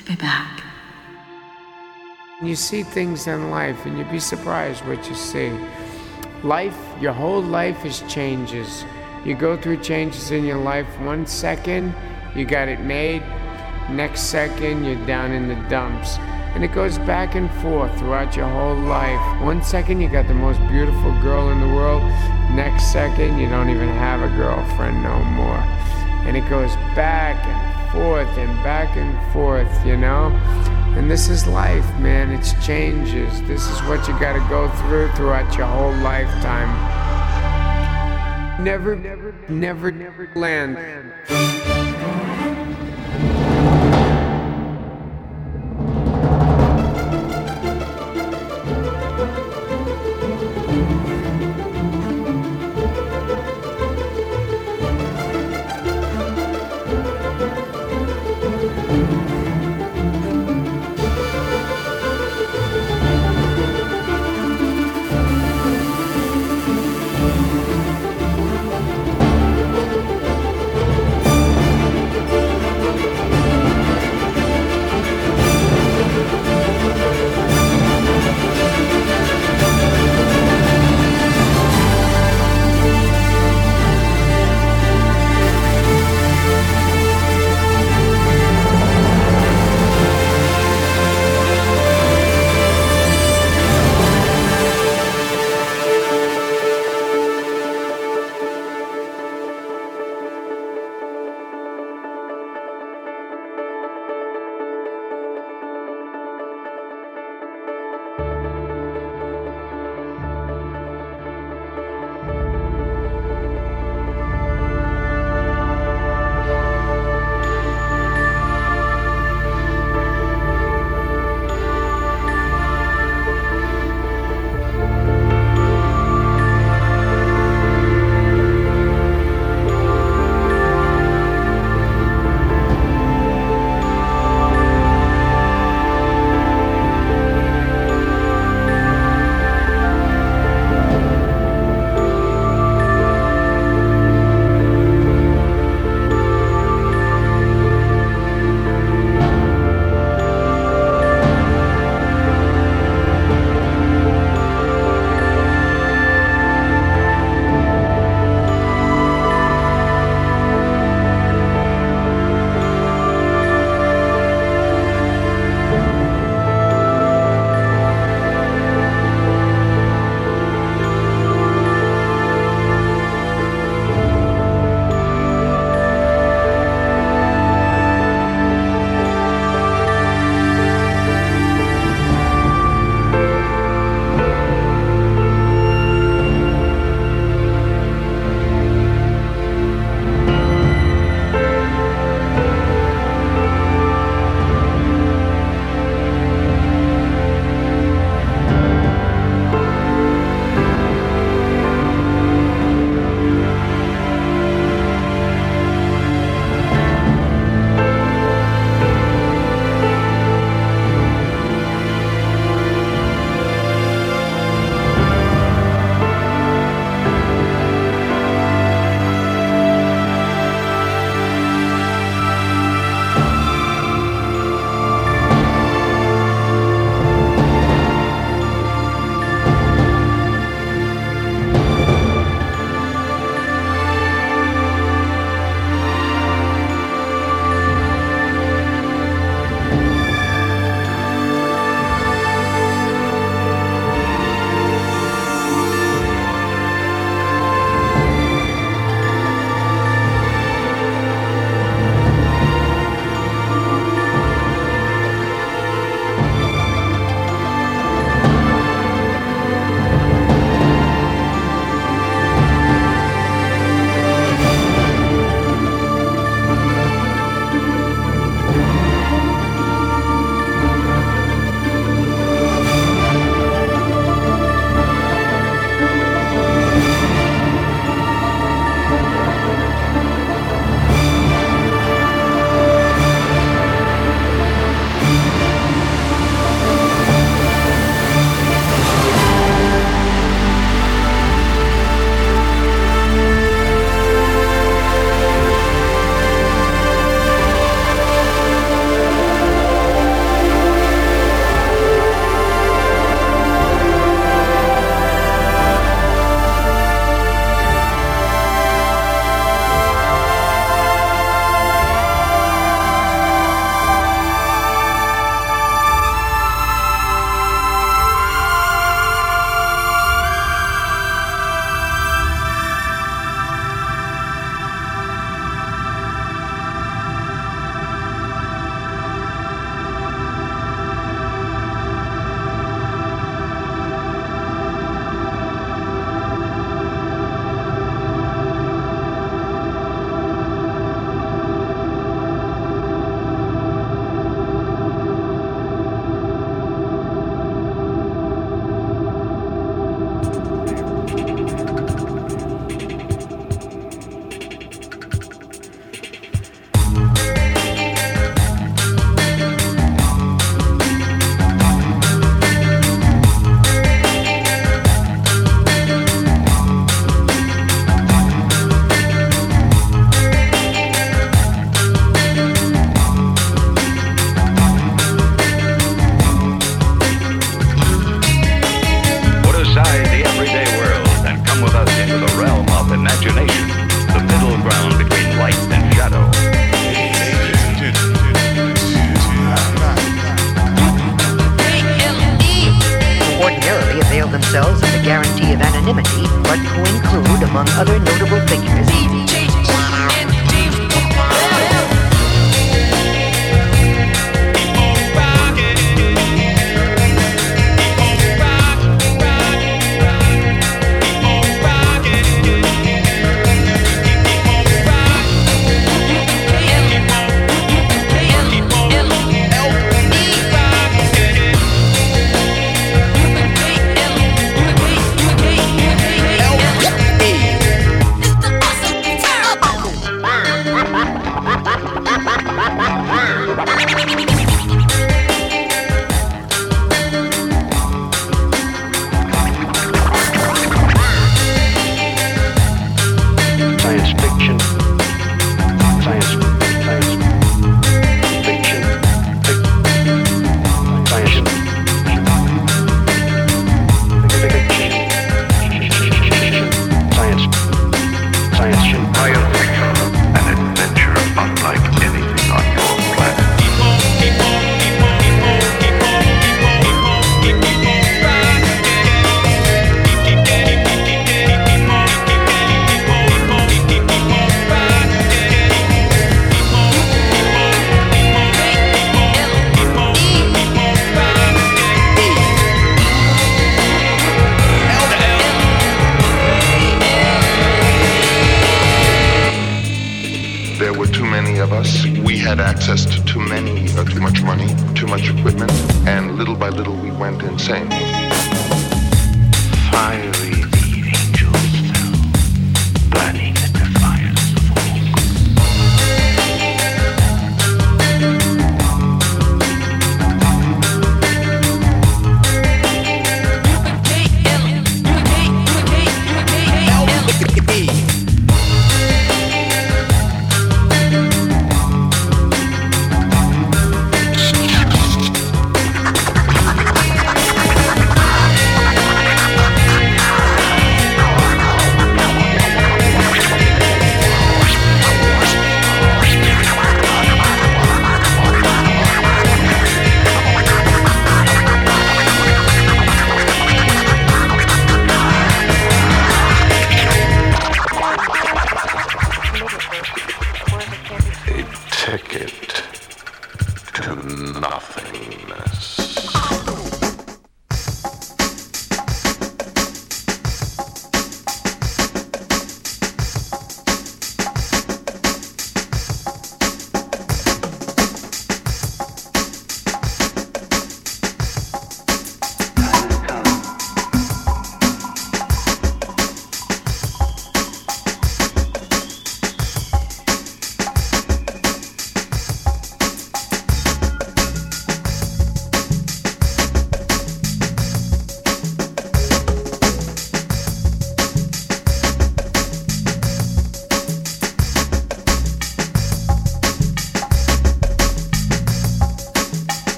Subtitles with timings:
[0.00, 0.62] to be back.
[2.42, 5.52] You see things in life and you'd be surprised what you see.
[6.42, 8.84] Life, your whole life is changes.
[9.24, 10.86] You go through changes in your life.
[11.00, 11.94] One second,
[12.34, 13.22] you got it made.
[13.90, 16.16] Next second, you're down in the dumps.
[16.54, 19.42] And it goes back and forth throughout your whole life.
[19.42, 22.02] One second, you got the most beautiful girl in the world.
[22.52, 25.60] Next second, you don't even have a girlfriend no more.
[26.26, 30.28] And it goes back and forth and back and forth, you know?
[30.96, 32.30] And this is life, man.
[32.30, 33.40] It's changes.
[33.42, 36.68] This is what you got to go through throughout your whole lifetime.
[38.62, 40.76] Never, never, never, never land.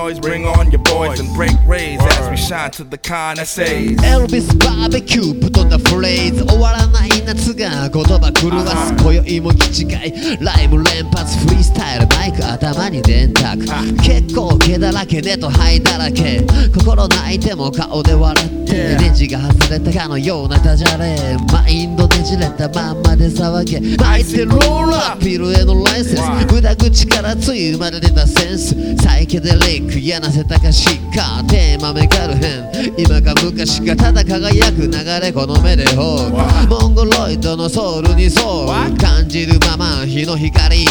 [0.00, 3.96] Noise, bring on your boys and break rays as we shine to the con essays.
[3.98, 10.38] Elvis barbecue ぶとんだフレーズ終わらない夏が言葉狂わす今宵も気違い。
[10.40, 13.58] ライブ連発フリースタイルマイク頭に電卓。
[14.02, 16.40] 結構毛だらけでと灰だらけ。
[16.74, 18.96] 心泣いても顔で笑って。
[18.96, 21.36] ネジが外れたかのようなダジャレ。
[21.52, 23.96] マインドねじれたまんまで騒げ。
[23.96, 25.18] 巻いてローラー。
[25.18, 26.52] ピルへのライセンス。
[26.52, 28.74] 無駄口からつい生まれ出たセンス。
[29.02, 36.30] サイケデリックやなせたかしかテーマめかるへん今か昔かただ輝く流れこの目でほう。
[36.68, 38.66] モンゴロイドのソウルにそう。
[38.98, 40.86] 感じるまま日の光。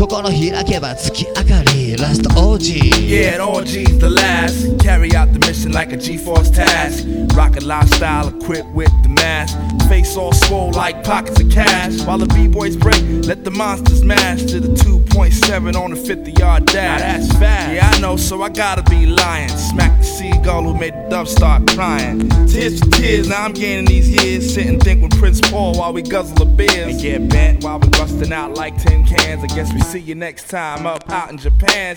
[0.00, 1.96] 心開けば月明かり。
[1.96, 4.78] ラスト OG Yeah, OG's the last.
[4.78, 7.06] Carry out the mission like a G-Force task.
[7.36, 9.59] Rocket lifestyle equipped with the mask.
[9.90, 12.00] face all swole like pockets of cash.
[12.02, 16.66] While the B-boys break, let the monsters mash to the 2.7 on the 50 yard
[16.66, 17.00] dash.
[17.00, 17.74] Now that's fast.
[17.74, 19.48] Yeah, I know, so I gotta be lying.
[19.48, 22.28] Smack the seagull who made the dove start crying.
[22.46, 24.54] Tears for tears, now I'm gaining these years.
[24.54, 26.86] Sit and think with Prince Paul while we guzzle a beer.
[26.88, 29.42] And get bent while we busting out like tin cans.
[29.42, 31.96] I guess we see you next time up out in Japan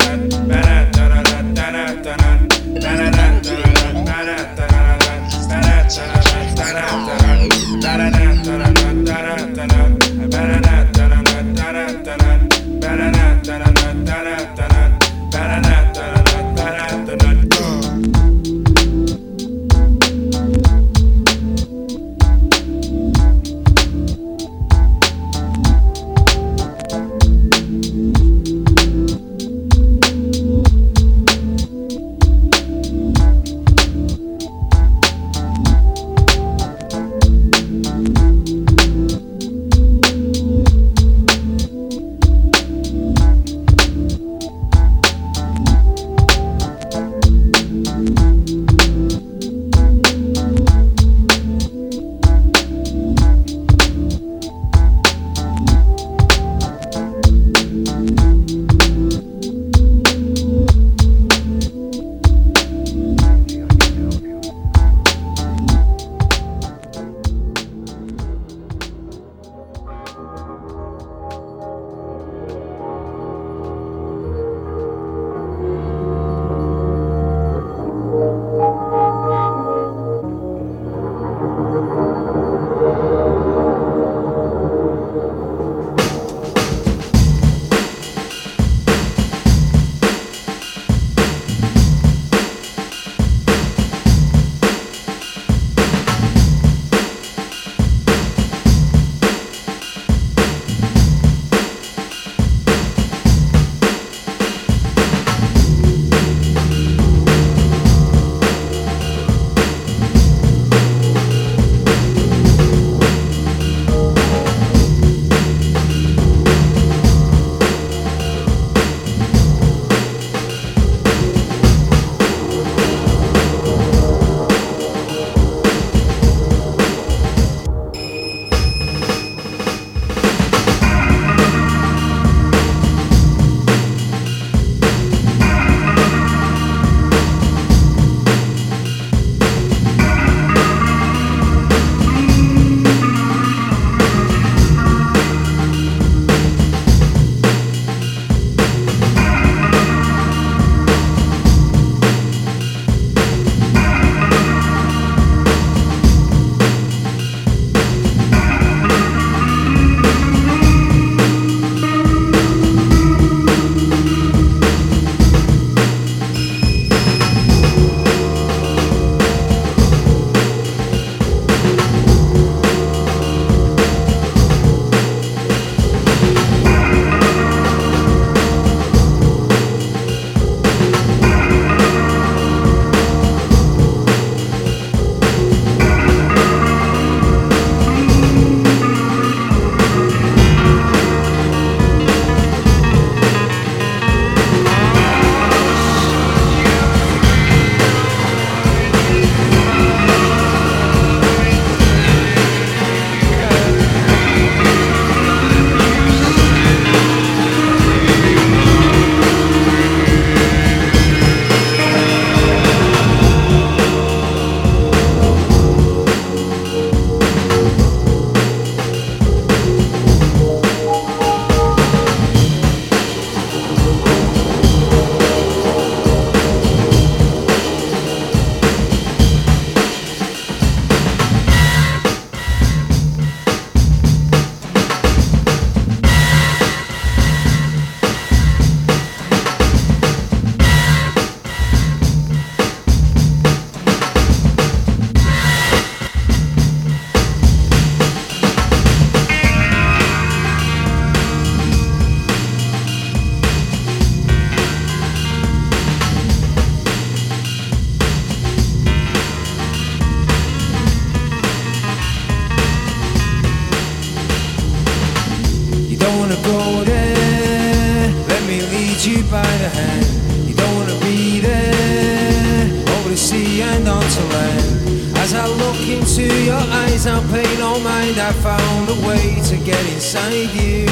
[277.75, 280.85] your mind, I found a way to get inside you.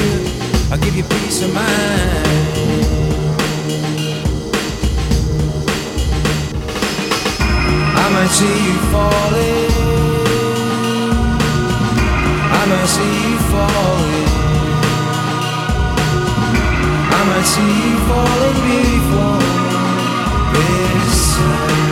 [0.70, 1.68] I'll give you peace of mind.
[8.02, 9.70] I might see you falling.
[12.58, 14.30] I might see you falling.
[17.16, 19.40] I might see you falling before
[20.54, 21.89] this time.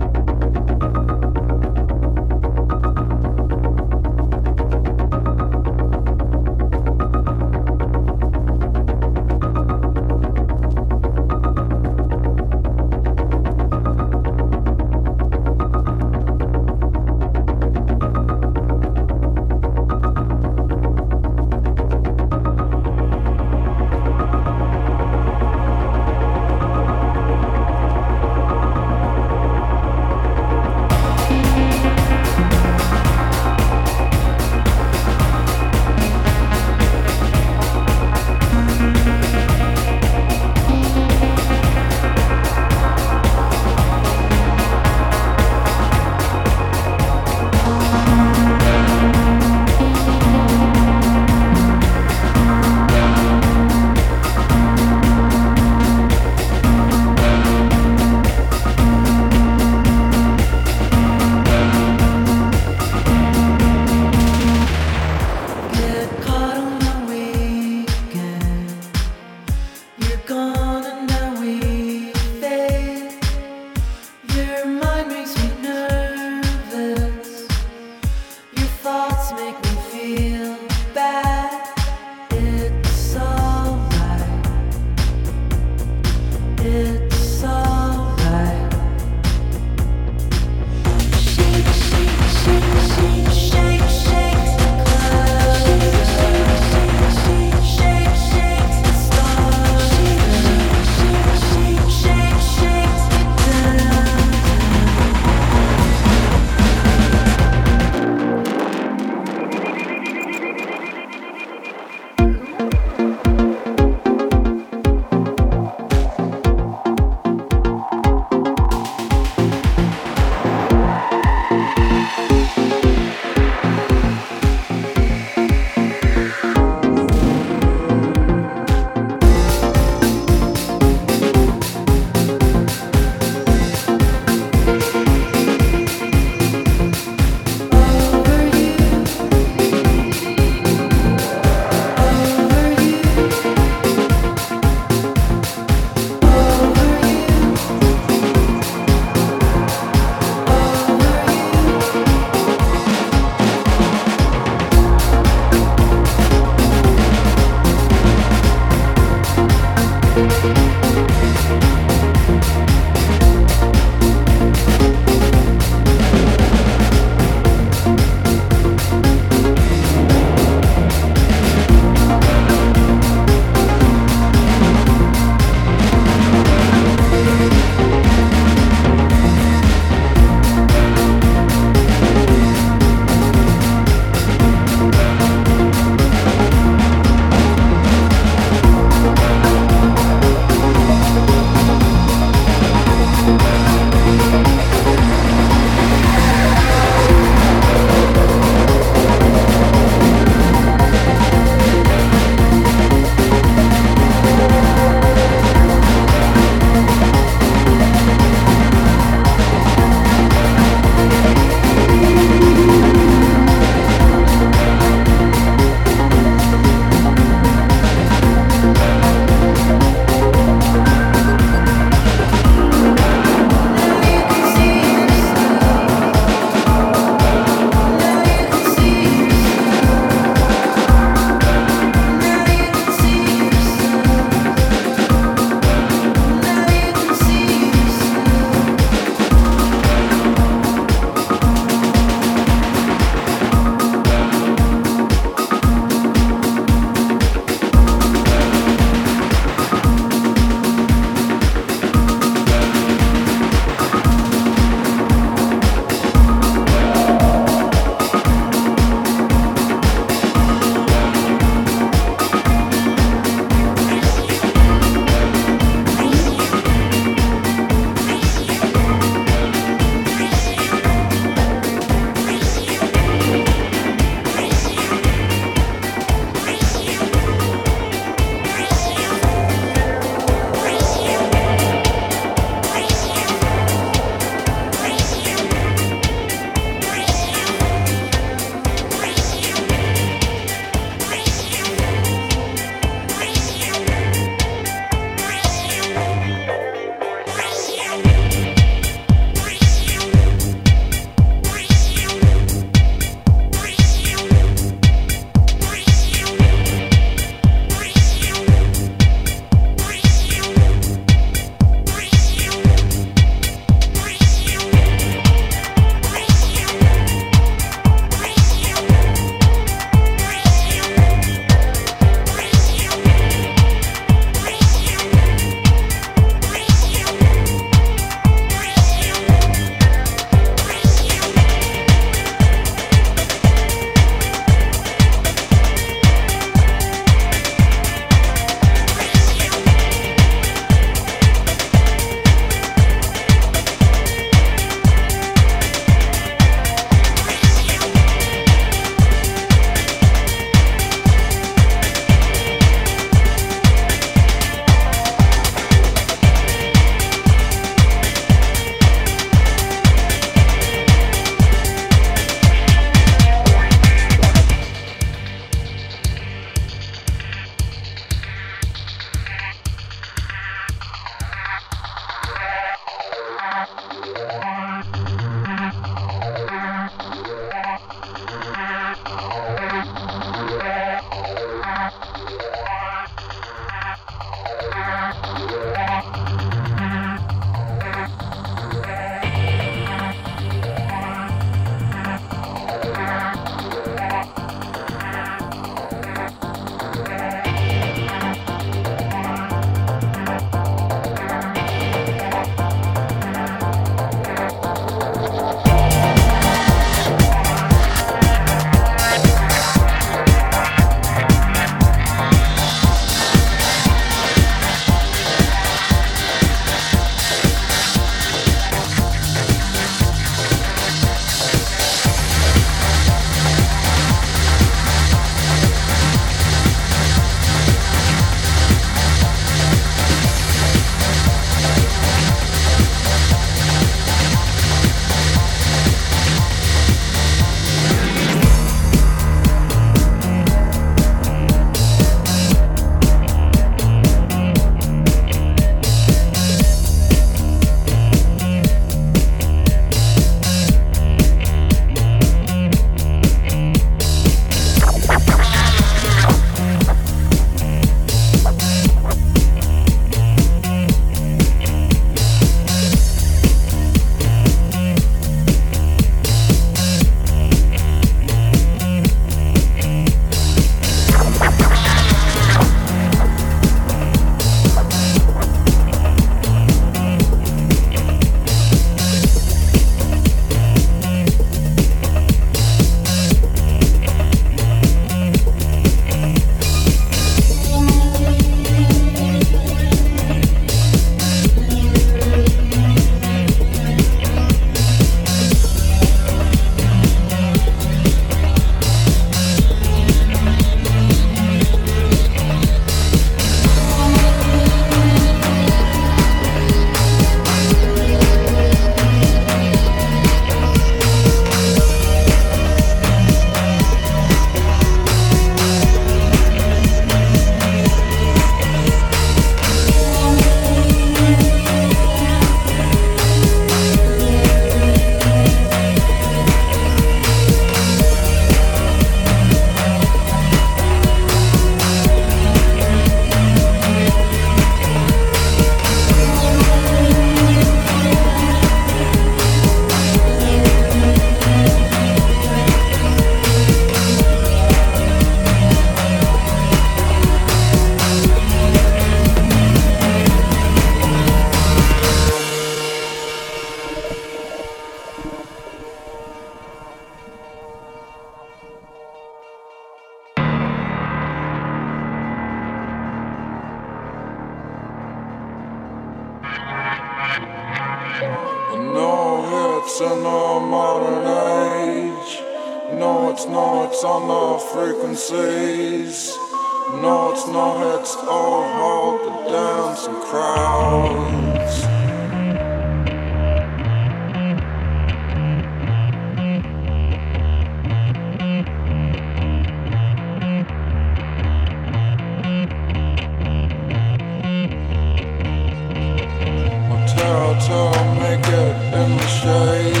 [599.43, 600.00] In the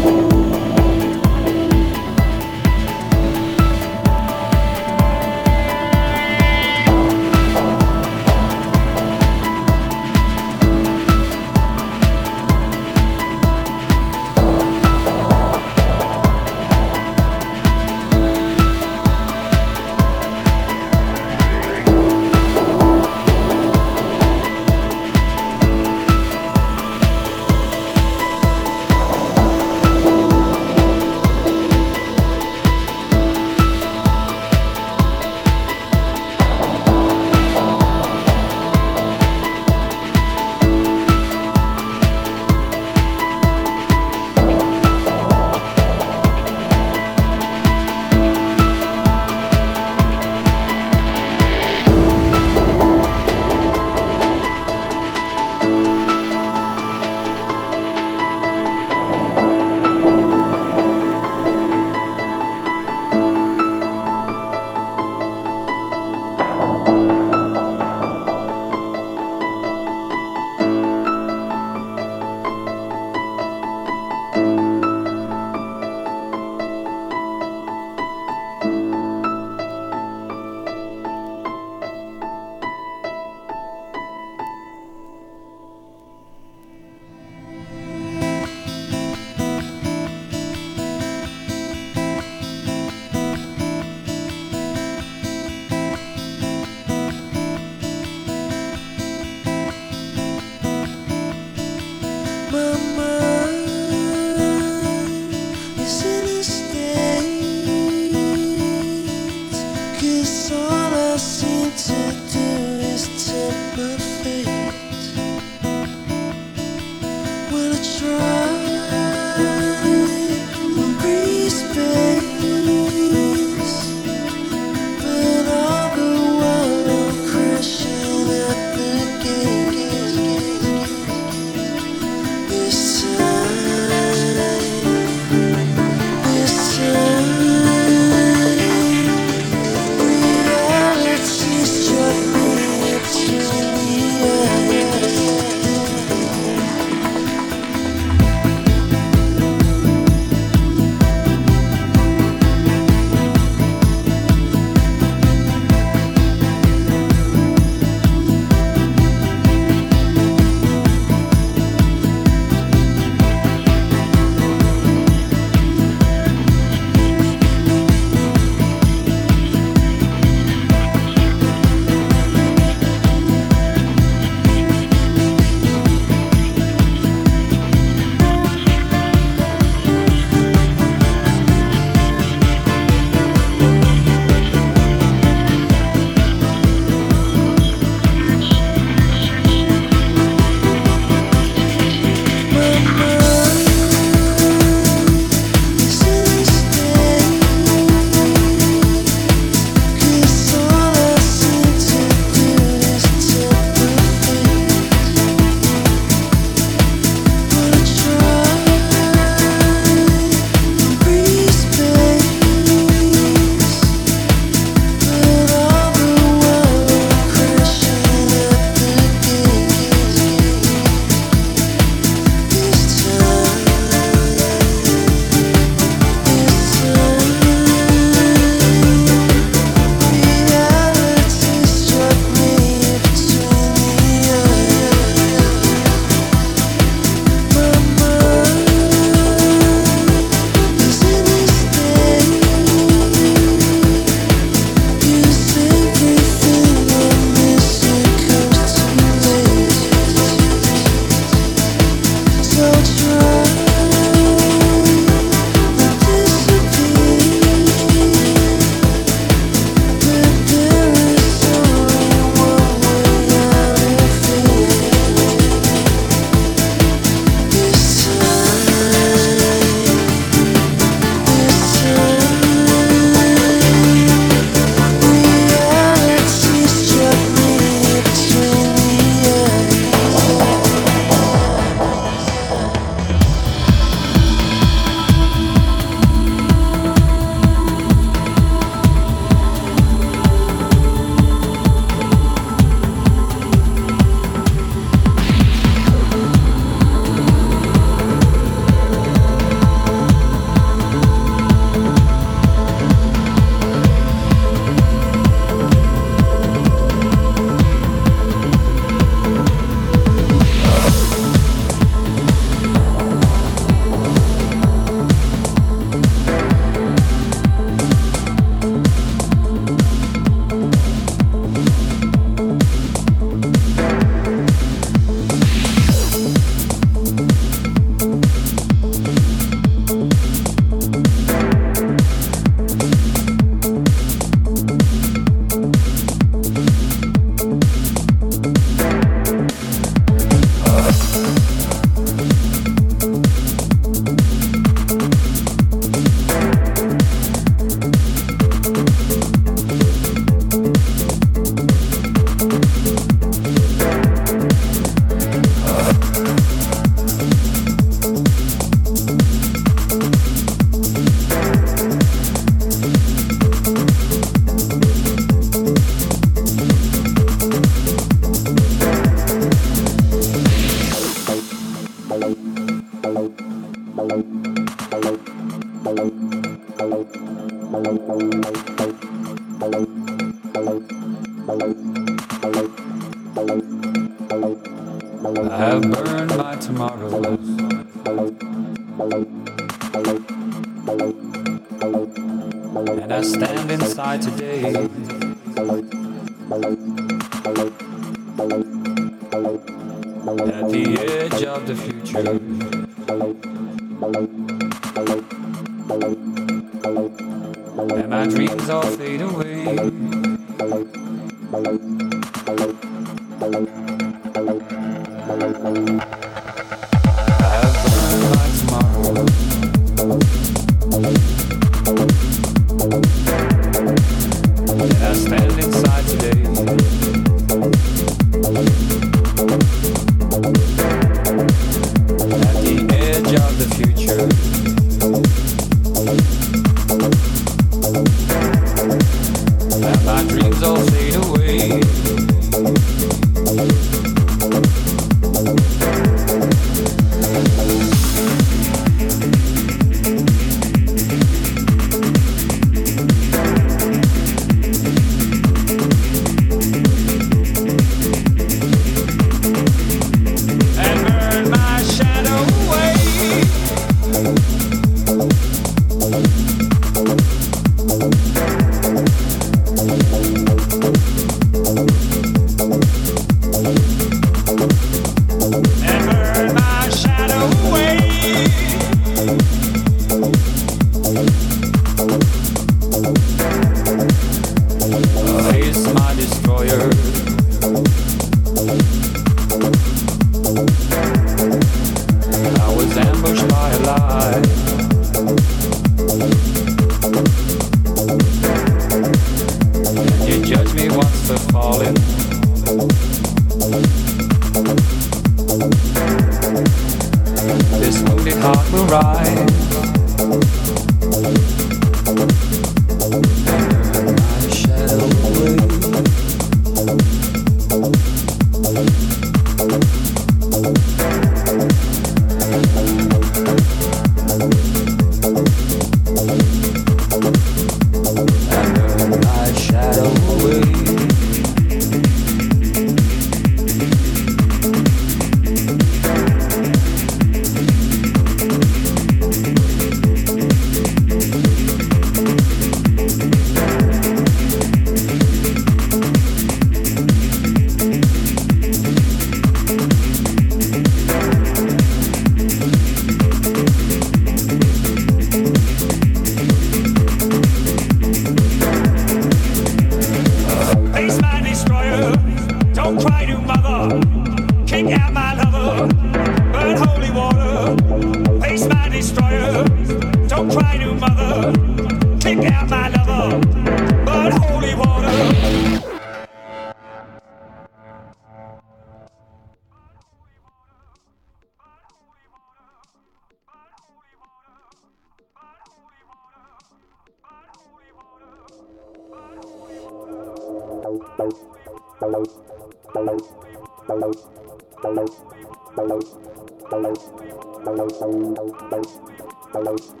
[599.70, 600.00] Does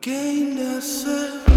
[0.00, 1.47] gained ourselves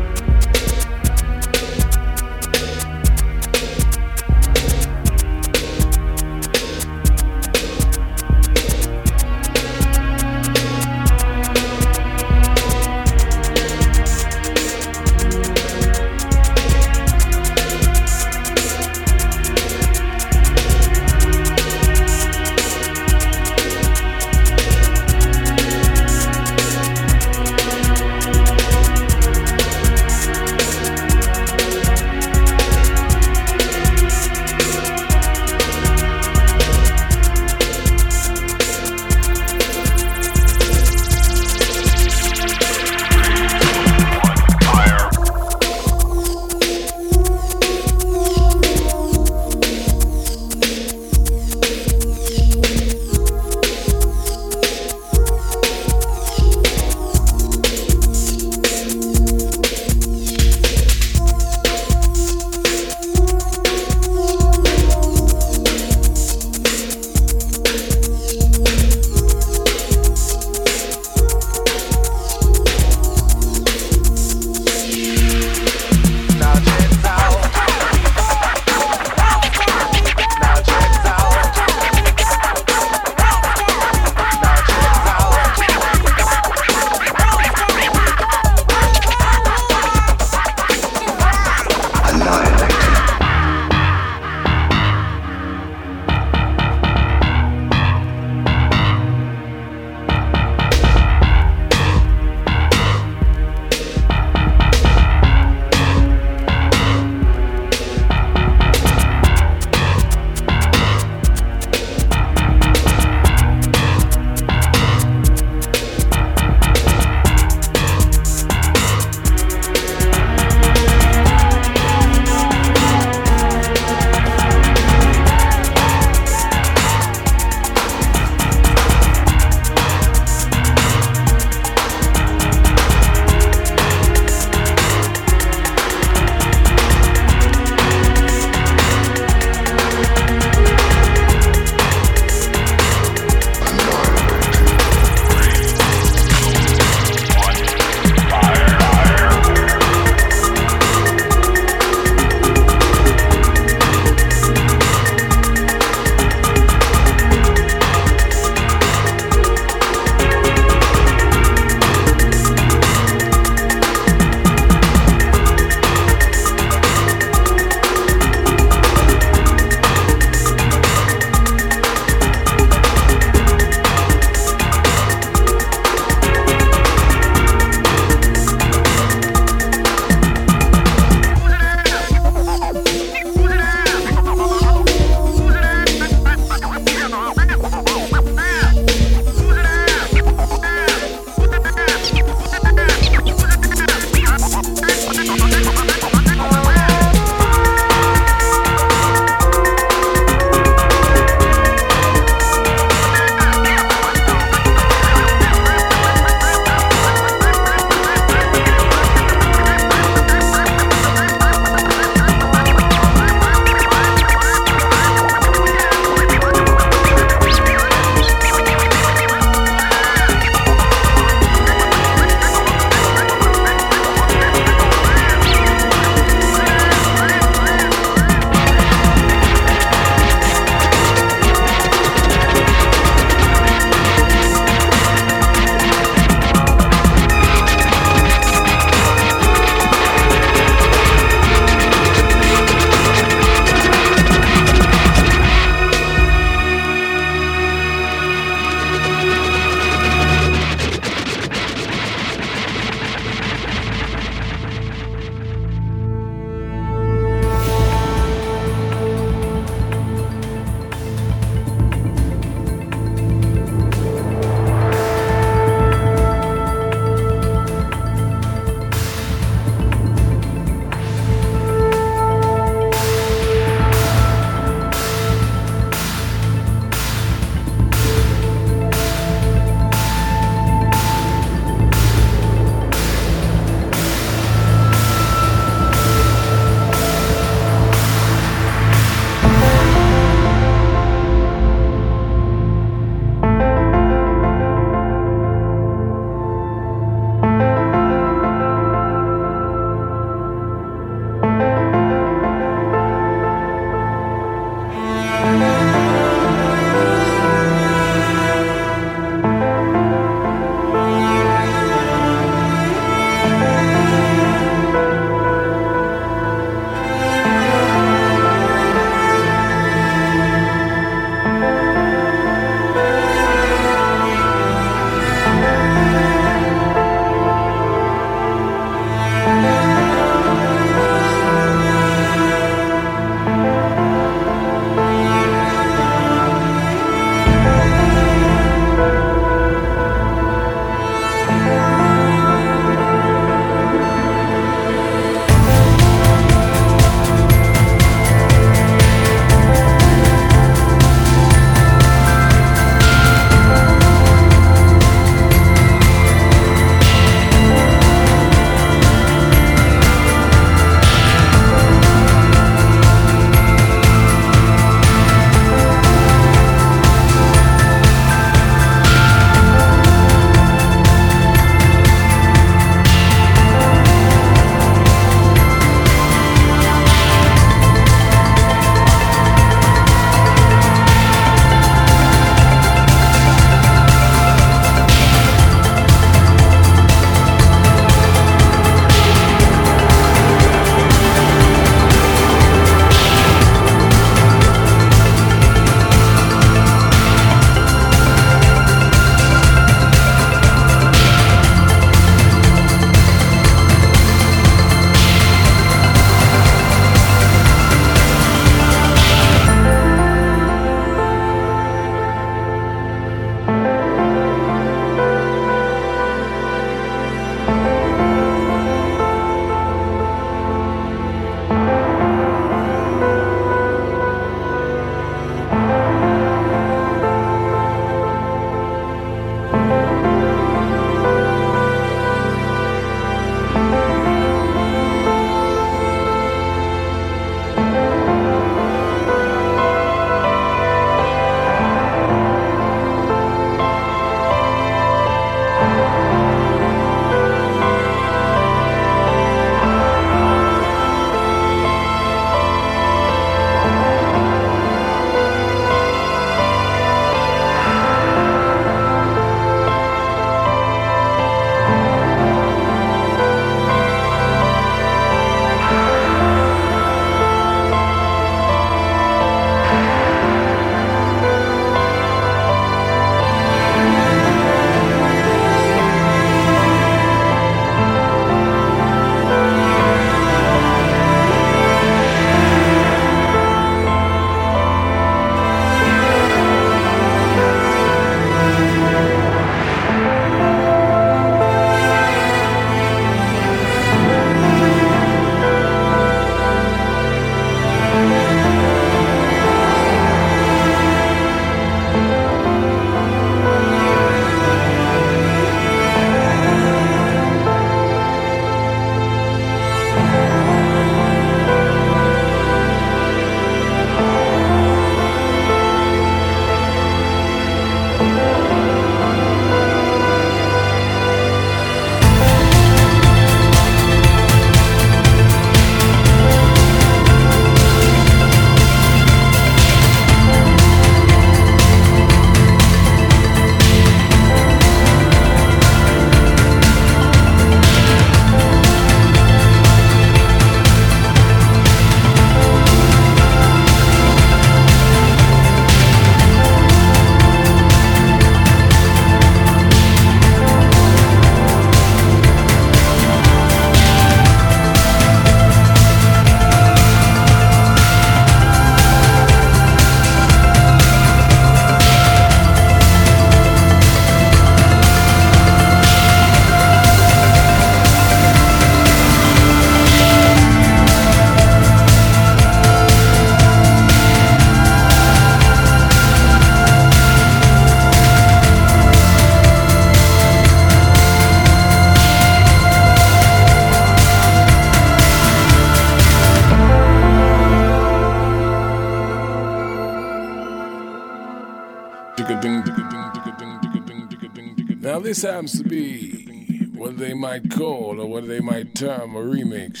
[595.26, 600.00] this happens to be what they might call or what they might term a remix.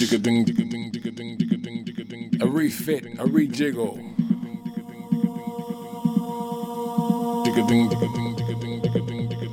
[2.40, 3.98] A refit, a rejiggle.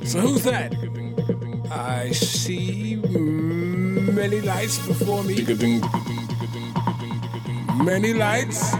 [0.06, 0.72] So who's that?
[1.72, 5.42] I see many lights before me.
[7.82, 8.74] Many lights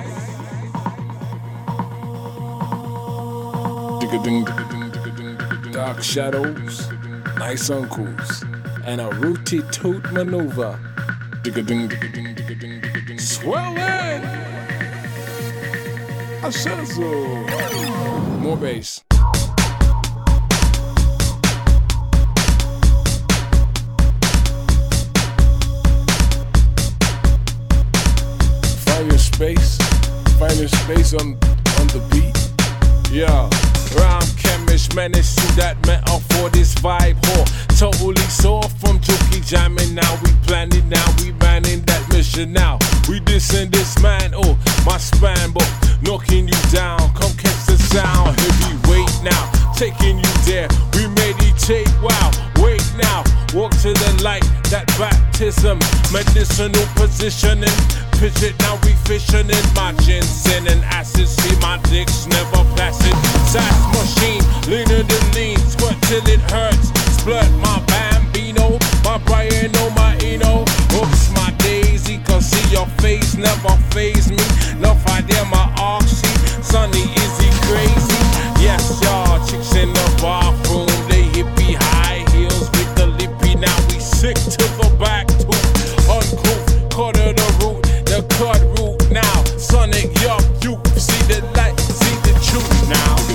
[6.05, 6.91] shadows,
[7.39, 8.45] nice uncles,
[8.85, 10.79] and a rooty toot maneuver.
[13.19, 14.25] Swelling!
[16.43, 18.41] A shizzle!
[18.41, 19.04] More bass.
[89.25, 89.45] now.
[89.59, 93.34] Sonic, yo, you see the light, see the truth now.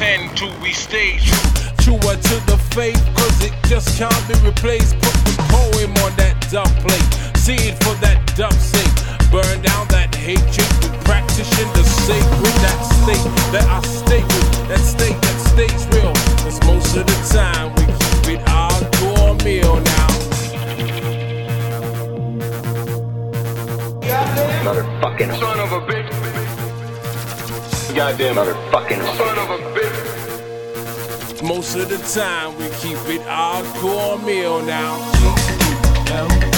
[0.00, 1.98] pretend to we stay true.
[1.98, 5.09] true to the faith, cause it just can't be replaced.
[32.14, 36.49] time we keep it all gourmet now.